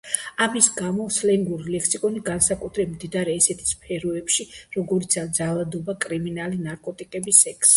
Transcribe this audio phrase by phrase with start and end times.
[0.43, 4.47] ამის გამო სლენგური ლექსიკონი განსაკუთრებით მდიდარია ისეთ სფეროებში,
[4.79, 7.69] როგორიცაა ძალადობა, კრიმინალი, ნარკოტიკები, სექსი.